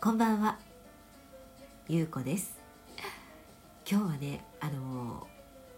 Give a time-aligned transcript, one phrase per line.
[0.00, 0.56] こんばんは。
[1.88, 2.56] ゆうこです。
[3.84, 5.24] 今日はねあのー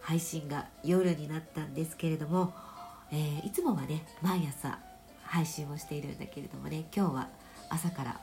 [0.02, 2.52] 配信が夜になったんですけれども、
[3.10, 4.78] えーいつもはね毎朝
[5.22, 7.28] 配信をしているんだけれどもね今日は
[7.70, 8.20] 朝から、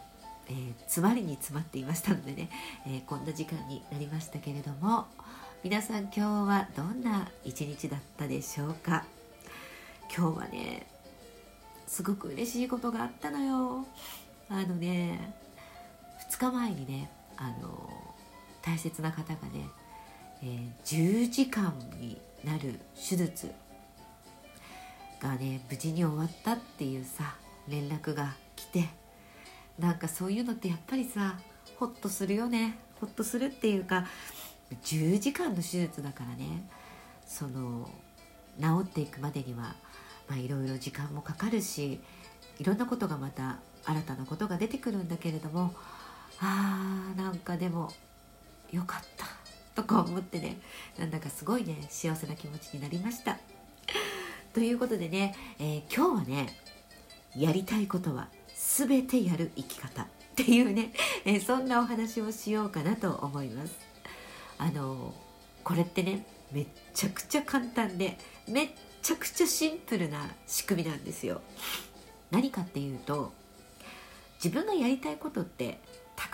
[0.50, 2.52] えー詰まりに詰まっていましたのでね、
[2.86, 5.08] えこんな時間になりましたけれども
[5.64, 9.04] 皆さん今日はどんな一日だったでしょうか。
[10.16, 10.86] 今日はね
[11.88, 13.88] すごく嬉しいことがあったのよ。
[14.48, 15.47] あのね
[16.32, 17.90] 2日前にねあの
[18.62, 19.70] 大切な方がね、
[20.44, 23.52] えー10時間になる手術
[25.20, 27.36] がね無事に終わったっていうさ
[27.68, 28.90] 連絡が来て
[29.80, 31.38] なんかそういうのってやっぱりさ
[31.78, 34.06] ホッとするよねホッとするっていうか
[34.84, 36.68] 10時間の手術だからね
[37.26, 37.90] その
[38.60, 39.76] 治っていくまでには
[40.36, 42.00] いろいろ時間もかかるし
[42.60, 45.74] いろんなことがまた新たなことが出てくるんだけれども
[46.40, 47.92] あーなんかでも
[48.72, 49.26] よかった
[49.76, 50.60] とか思ってね
[50.98, 53.38] なんだかすごいね幸せな気持ちになりました。
[54.54, 56.60] ということでね、えー今日はね
[57.36, 60.94] やりたいことは全てやる生き方 っていうね、
[61.26, 63.74] えーそんなお話をしようかなと思います。
[64.58, 65.14] あの
[65.64, 68.70] これってねめっちゃくちゃ簡単でめっ
[69.02, 71.42] ちゃくちゃシンプルな仕組みなんですよ。
[72.32, 73.34] 何かっていうと
[74.44, 75.80] 自分がやりたいことって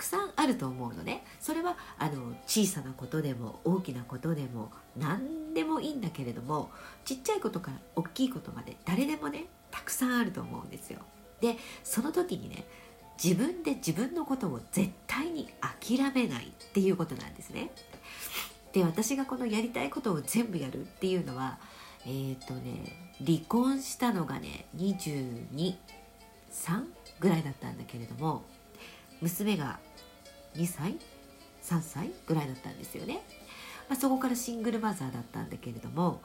[0.04, 1.24] くさんあると思うのね。
[1.40, 6.70] それはあの小さなことでも大きなことでも何でもいいんだけれども
[7.06, 11.00] ちっちゃいことから大きいことまで誰でもねたくさんあると思うんですよ。
[11.40, 12.66] でその時にね
[13.22, 17.70] 自分で自分のことを絶対に諦めないっていうことなんですね。
[18.74, 21.58] で私がこのやりたいことを全部やるっていうのは
[22.04, 25.74] えっ、ー、とね離婚したのがね223
[27.20, 28.42] ぐらいだったんだけれども
[29.22, 29.78] 娘が
[30.56, 30.96] 2歳
[31.62, 32.10] ？3歳？
[32.26, 33.22] ぐらいだったんですよね、
[33.88, 36.22] まあ、そこからシングルマザーだったんだけれども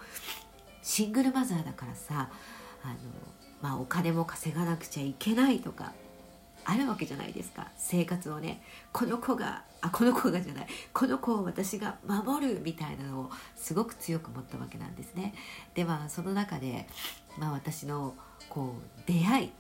[0.82, 2.30] シングルマザーだからさ
[2.84, 2.96] あの、
[3.62, 5.94] まあ、お金も稼がなくちゃいけないとか
[6.66, 7.72] あるわけじゃないですか。
[7.78, 8.62] 生活をね。
[8.92, 10.68] この子があこの子がじゃない。
[10.94, 15.34] この子を私が守るみたいなのをすごく強く持ったわけなんですね。
[15.74, 16.88] ではその中で、
[17.40, 18.14] まあ、私の
[18.50, 19.52] こう出会い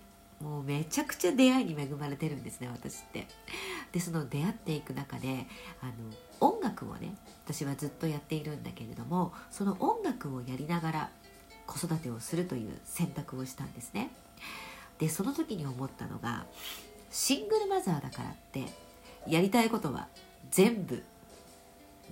[0.41, 3.27] もうめちゃくちゃ出会いに恵まれてるんですね私って。
[3.91, 5.47] でその出会っていく中で
[5.81, 5.91] あの
[6.39, 11.09] 音楽をね私はずっとやっているんだけれどもその音楽をやりながら
[11.67, 14.11] 子育てをするという選択をしたんですね。
[14.97, 16.45] でその時に思ったのが
[17.09, 18.65] シングルマザーだからって
[19.27, 20.07] やりたいことは
[20.51, 21.03] 全部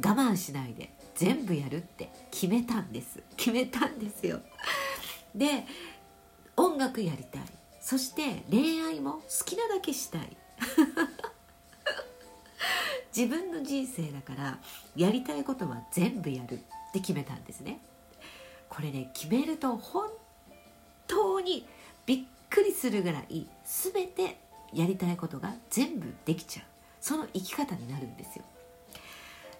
[0.03, 3.21] 我慢しないで全部やるって決めたんです。
[3.35, 4.39] 決めたんですよ。
[5.33, 5.65] で
[6.55, 7.41] 音楽やりたい。
[7.88, 10.36] そして恋愛も好きなだけしたい。
[13.16, 14.59] 自分の人生だから
[14.98, 16.58] やりたいことは全部やるっ
[16.92, 17.80] て決めたんですね。
[18.68, 20.09] これね決めると本
[21.08, 21.66] 当に
[22.06, 24.38] びっくりするぐらい全て
[24.74, 26.66] やりたいことが全部できちゃう。
[27.00, 28.44] その生き方になるんですよ。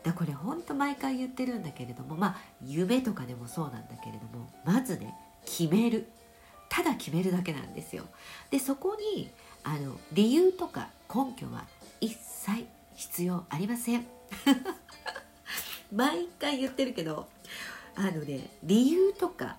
[0.04, 5.16] だこれ本当毎回言ってるんだけれどもまあ夢とかでもそうなんだけれどもまずね
[5.46, 6.12] 決める。
[6.78, 8.04] ただ決めるだけなんですよ。
[8.52, 9.32] でそこに
[9.64, 11.66] あの理由とか根拠は
[12.00, 14.06] 一切必要ありません。
[15.92, 17.28] 毎回言ってるけど
[17.96, 19.58] あのね理由とか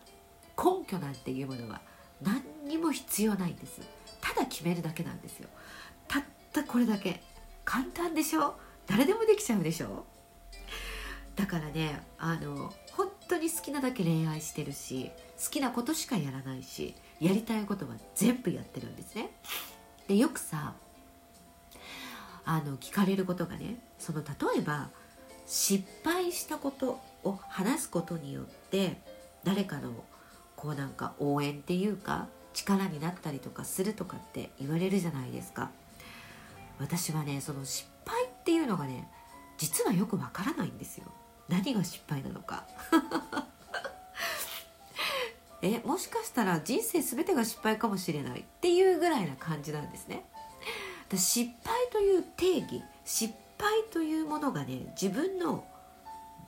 [0.57, 1.81] 根拠なんていうものは
[2.23, 3.81] 何にも必要ないんです。
[4.21, 5.49] ただ決めるだけなんですよ。
[6.07, 7.21] たったこれだけ。
[7.65, 8.55] 簡単でしょ？
[8.87, 10.05] 誰でもできちゃうでしょ？
[11.35, 12.73] だからねあの
[13.29, 15.11] 当に好きなだけ恋愛してるし
[15.43, 19.31] 好きなことしかやらないしやりたいことは全部やってるんですね。
[20.07, 20.75] でよくさ
[22.45, 24.89] あの聞かれることがねその例えば
[25.47, 29.01] 失敗したことを話すことによって
[29.45, 29.93] 誰かの
[30.57, 35.71] こうなんか応援っていうか力になったりとかするとかって言われるじゃないですか。
[36.79, 39.09] 私はねその失敗っていうのがね
[39.59, 41.07] 実はよくわからないんですよ。
[41.49, 42.65] 何が失敗なのか。
[45.61, 48.41] えもしかしたら人生全てが失敗かもしれない。
[48.41, 50.25] っていうぐらいな感じなんですね。
[51.17, 55.65] 失敗という定義失敗というものがね自分の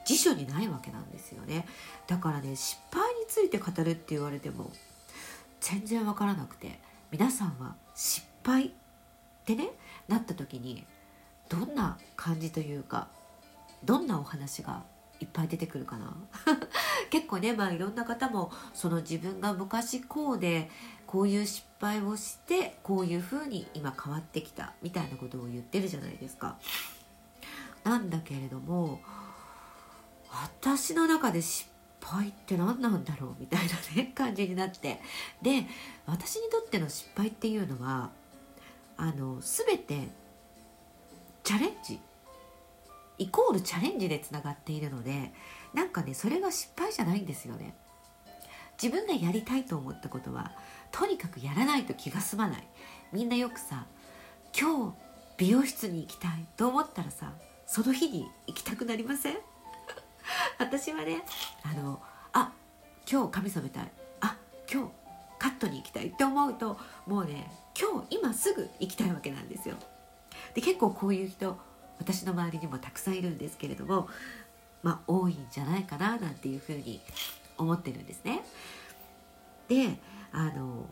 [0.04, 1.66] 辞書にないわけなんですよね。
[2.06, 4.70] だからね失敗について語るって言われても
[5.60, 6.78] 全然わからなくて
[7.10, 8.70] 皆さんは失敗っ
[9.44, 9.70] てね
[10.08, 10.84] なった時に
[11.48, 13.08] どんな感じというか
[13.84, 14.82] どんなお話が
[15.20, 16.16] いっぱい出てくるかな？
[17.10, 20.70] 結構ねまあいろんな方もその自分が昔こうで
[21.06, 26.56] こういう失敗をしてこういうふうに今変わってきたみたいなことを言ってるじゃないですか。
[27.84, 29.00] なんだけれども
[30.30, 31.68] 私の中で失
[32.00, 33.34] 敗って何なんだろう？
[33.38, 35.00] みたいなね 感じになって。
[35.42, 35.66] で
[36.06, 38.10] 私にとっての失敗っていうのは
[38.96, 40.08] あの全て
[41.42, 41.98] チャレンジ
[43.20, 45.32] イコールチャレンジでつながっているので
[45.74, 47.74] なんかねそれが失敗じゃないんですよね。
[48.82, 50.52] 自分がやりたいと思ったことは
[50.90, 52.66] とにかくやらないと気が済まない。
[53.12, 53.86] みんなよくさ
[54.58, 54.94] 今日
[55.36, 57.32] 美容室に行きたいと思ったらさ
[57.66, 59.36] その日に行きたくなりません？
[60.58, 61.22] 私はね
[61.62, 62.02] あの
[62.32, 62.52] あ
[63.10, 63.92] 今日髪染めたい。
[64.20, 64.36] あ
[64.72, 64.92] 今日
[65.38, 69.76] カットに行きたいって思うともうね今日今すぐ行きたいわけなんですよ。
[70.54, 71.58] で結構こういう人
[72.00, 74.08] 私の周りにもたくさんいるんですけれども
[74.82, 77.00] まあ多いんじゃないかななんていうふうに
[77.56, 78.42] 思ってるんですね。
[79.68, 79.98] で
[80.32, 80.86] あの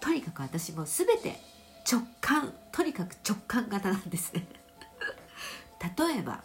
[0.00, 1.38] とにかく私も全て
[1.90, 4.46] 直感とにかく直感型なんですね。
[5.96, 6.42] 例えば、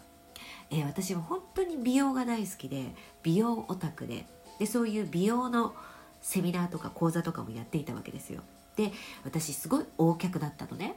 [0.68, 4.26] えー、私は本当に美容が大好きで美容オタクで
[4.58, 5.74] でそういう美容の
[6.20, 8.42] セミナーとか講座とかもやっていたわけですよ。
[8.76, 8.92] で
[9.24, 10.96] 私すごい大客だったのね。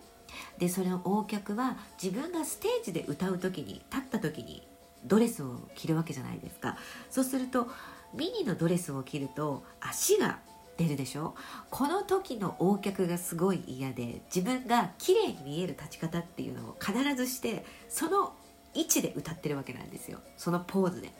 [0.58, 4.68] でそれの大客は自分がステージで歌う時に立った時に
[5.06, 6.78] ドレスを着るわけじゃないですか。
[7.10, 7.68] そうすると
[8.14, 10.40] ミニのドレスを着ると足が
[10.78, 11.36] 出るでしょ？
[11.70, 18.34] この時の横脚がすごい嫌で自分が綺麗に見える立ち方っていうのを必ずしてその
[18.74, 20.20] 位置で歌ってるわけなんですよ。
[20.38, 21.12] そのポーズで。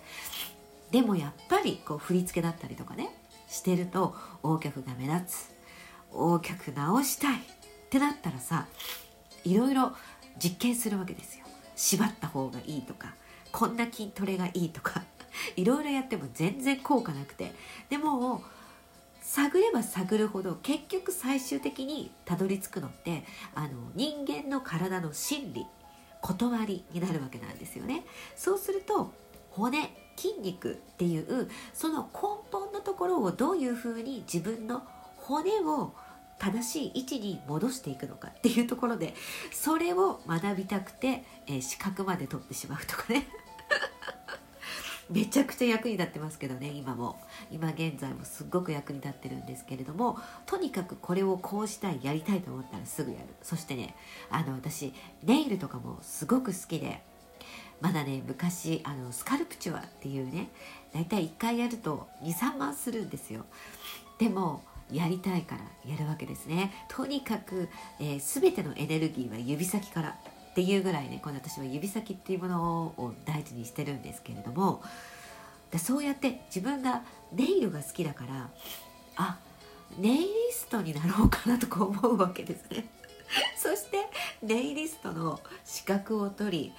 [0.92, 3.16] でもやっぱりこう振り付けだったりとかね
[3.48, 5.54] してると横脚が目立つ。
[6.12, 7.40] 横脚直したいっ
[7.90, 8.68] てなったらさ
[9.44, 9.94] いろいろ
[10.42, 11.46] 実験するわけですよ。
[11.76, 13.14] 縛った方がいいとか
[13.52, 15.04] こんな筋トレがいいとか
[15.56, 17.54] いろいろやっても全然効果なくて。
[17.90, 18.44] でも
[19.22, 23.24] 探れば探るほど結局最終的にたどり着くのって
[23.56, 25.66] あの人間の体の心理
[26.22, 28.06] 断りになるわけなんですよね。
[28.36, 29.14] そうすると
[29.50, 32.20] 骨筋肉っていうその根
[32.52, 34.84] 本のところをどういうふうに自分の
[35.18, 35.94] 骨を
[36.40, 39.14] 正しい位置に戻していくのかっていうところで
[39.52, 43.28] それを学びたくて、えー、資格まで取ってしまうとかね。
[45.10, 47.20] めちゃくちゃ役に立ってますけどね今も。
[47.52, 53.26] 今現在もすっごく役に立ってるんですけれどもとにかくこれをこうしたいやりたいと思ったらすぐやる。
[53.42, 53.96] そしてね
[54.30, 54.94] あの私
[55.24, 57.04] ネイルとかもすごく好きで
[57.82, 60.50] まだね昔あのスカルプチュアっていうね
[60.94, 63.46] だいたい1回やると23万するんですよ。
[64.18, 66.72] でもやりたいからやるわけですね。
[66.88, 67.70] とにかく、
[68.00, 70.18] えー、全てのエネルギーは指先から
[70.54, 74.84] っていうぐらいねこの私は指先っていうものを大事にしてるんですけれども
[75.80, 77.02] そうやって自分が
[77.32, 78.50] ネイルが好きだから
[79.16, 79.40] あ
[79.98, 82.86] ネイリストになろうかなとか思うわけですね。
[83.58, 83.98] そして
[84.44, 86.74] ネイリストの資格を取り、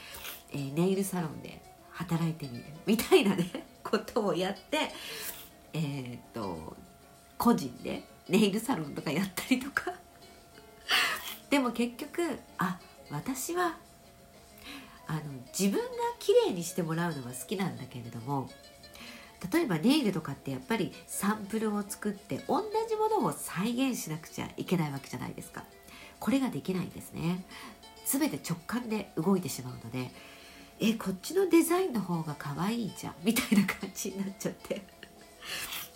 [0.52, 1.60] えー、ネイルサロンで
[1.90, 4.92] 働いてみるみたいなねことをやって
[5.72, 6.76] えー、っと
[7.38, 9.92] 個人でネイルサロンとかやったりとか。
[11.50, 12.78] でも結局あ
[13.10, 13.76] 私は
[15.06, 15.20] あの
[15.58, 15.88] 自分が
[16.19, 18.50] 綺麗にしてもらうのは好きなんだけれども
[19.52, 25.64] 例えばネイルとかってやっぱりサンプルを作って同じものを再現しなくちゃいけないわけじゃないですか。
[26.19, 27.44] これができないんですね。
[28.06, 30.11] 全て直感で動いてしまうので
[30.78, 34.82] えこっちのデザインの方が可愛いじゃんみたいな感じになっちゃって。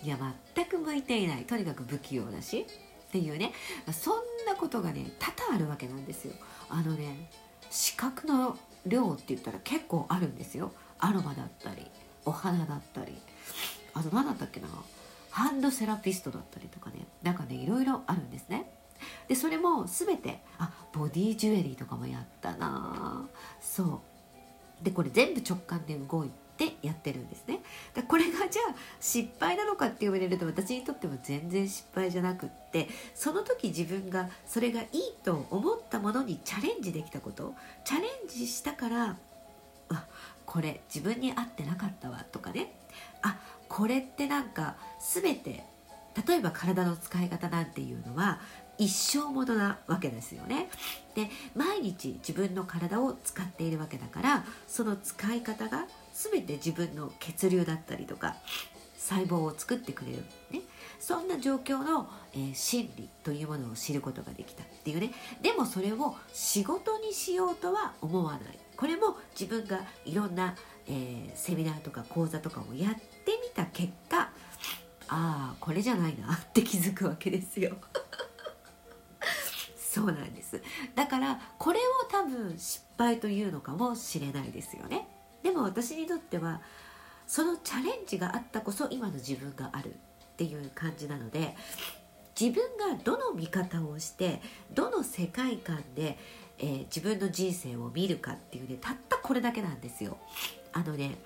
[0.02, 0.16] いや
[0.54, 1.44] 全く向いていない。
[1.44, 2.66] とにかく不器用だし。
[3.08, 3.52] っていうね。
[3.92, 4.14] そん
[4.46, 6.34] なことがね多々あるわけなんですよ。
[6.68, 7.30] あのね
[7.70, 10.72] 視覚の量って言ったら結構あるんですよ。
[10.98, 11.86] アロマだったり
[12.24, 13.16] お花だったり。
[13.94, 14.68] あと何だったっけな。
[15.30, 17.06] ハンドセラピストだったりとかね。
[17.22, 18.70] なんかねいろいろあるんですね。
[19.26, 23.28] でそれも全てあボディジュエリーとかもやったな。
[23.60, 24.02] そ
[24.82, 24.84] う。
[24.84, 27.60] でこれ全部直感で動いてやってるんですね
[27.94, 39.16] だこれがじゃあ失敗なのかって言われると私にとっても全然失敗じゃなくってその時自分がそれがいいと思ったものにチャレンジできたことチャレンジしたから
[39.90, 40.04] あ
[40.44, 42.72] これ自分に合ってなかったわとかね
[43.22, 43.38] あ
[43.68, 45.64] これってなんか全て
[46.26, 48.40] 例えば体の使い方なんていうのは
[48.78, 50.70] 一生ものなわけですよね。
[51.14, 55.86] で毎日自分の体を使っているわけだからその使い方が
[56.18, 58.34] 全て自分の血流だったりとか
[58.96, 60.62] 細胞を作ってくれる、ね、
[60.98, 65.12] そんな状況の、えー、心理というものを知ることができたっていうね。
[65.40, 68.40] でもそれを仕事にしようとは思わない。
[68.76, 70.56] これも自分がいろんな、
[70.88, 77.76] えー、セミナーとか講座とかをやってみた結果ああこれじゃないなって気づくわけですよ。
[79.78, 80.60] そうなんです。
[80.96, 85.08] だからこれを多分失敗というのかもしれないですよね。
[85.42, 86.61] でも私にとっては
[87.26, 89.92] そのチャレンジがあったこそ今の自分があるっ
[90.37, 91.54] ていう感じなので
[92.38, 94.40] 自分がどの見方をして
[94.73, 96.16] どの世界観で、
[96.59, 100.18] えー、自分の人生を見るかっていうねたったこれだけなんですよ。
[100.73, 101.16] あのね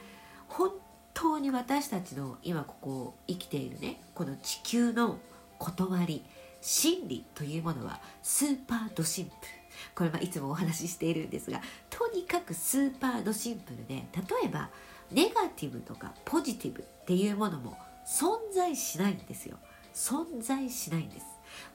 [0.49, 0.71] 本
[1.15, 5.19] 当に私たちの今ここ生きているねこの地球の
[5.59, 6.25] 断り
[6.61, 9.62] 真理というものはスーパードシンプル
[9.95, 11.61] これはいつもお話ししているんですが
[11.91, 14.03] とにかくスーパードシンプルで例
[14.47, 14.69] えば
[15.11, 17.77] ネガティブとかポジティブっていうものも
[18.07, 19.59] 存在しないんですよ。
[19.95, 21.27] 存在しないんです。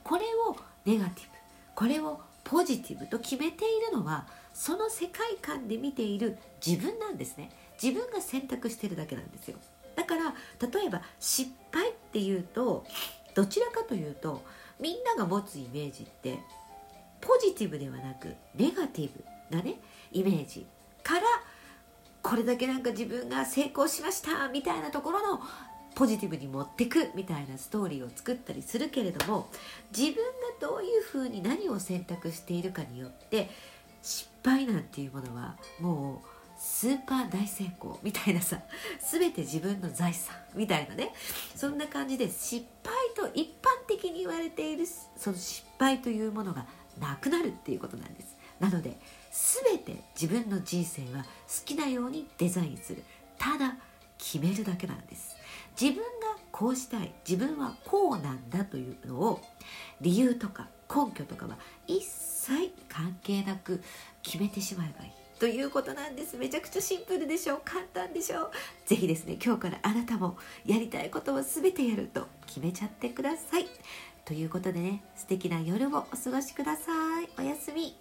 [0.02, 1.30] これをネガティブ
[1.74, 7.50] これをポジティブと決めているのはその世界観で見ている自分なんですね。
[7.80, 9.58] 自分が選択してるだけなんですよ。
[9.94, 10.34] だから
[10.68, 12.84] 例えば失敗っていうと
[13.34, 14.42] どちらかというと
[14.80, 16.38] みんなが持つイメージって
[17.20, 19.24] ポジティブではなくネガティブ
[19.56, 19.80] なね。
[20.12, 20.66] イメージ
[21.02, 21.22] から
[22.22, 25.40] これだけなんか自分が成功しましたみたいなところの
[25.94, 29.48] ポジティブに持ってくみたいなストーリーを作ったりするけれども
[29.96, 30.22] 自分が
[30.60, 33.50] どういうふうに何を選択しているかによって
[34.02, 38.60] 失敗なんていうものはもうスーパー大成功みたいなさ
[39.10, 41.12] 全て自分の財産みたいなね。
[41.54, 44.84] そんな感じで失敗と一般的に言われている
[45.16, 46.66] その失敗というものが
[47.00, 48.36] なくなるっていうことなんです。
[48.60, 48.98] なので
[49.62, 51.28] 全て自分の人生は好
[51.64, 53.02] きなようにデザインする。
[53.38, 53.76] ただ
[54.18, 55.36] 決めるだけなんです。
[55.80, 56.02] 自分が
[56.50, 59.40] こうしたい自分はこうなんだというのを
[60.00, 63.80] 理由とか根拠とかは一切関係なく
[64.22, 65.10] 決めてしまえばいい。
[65.38, 66.36] ということなんです。
[66.36, 67.60] めちゃくちゃシンプルでしょう。
[67.64, 68.50] 簡単でしょう。
[68.86, 70.36] ぜひですね今日からあなたも
[70.66, 73.68] やりたいことを全てやると決めちゃってください。
[74.28, 77.30] ということでね素敵な夜をお過ごしください。
[77.38, 77.96] おやすみ。